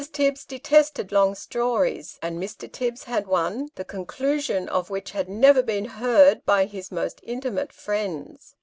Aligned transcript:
Tibbs 0.13 0.45
detested 0.45 1.11
long 1.11 1.35
stories, 1.35 2.17
and 2.23 2.41
Mr. 2.41 2.65
Tibbs 2.67 3.03
had 3.03 3.27
one, 3.27 3.69
the 3.75 3.85
conclusion 3.85 4.67
of 4.67 4.89
which 4.89 5.11
had 5.11 5.29
never 5.29 5.61
been 5.61 5.85
heard 5.85 6.43
by 6.43 6.65
his 6.65 6.91
most 6.91 7.19
intimate 7.21 7.71
friends. 7.71 8.55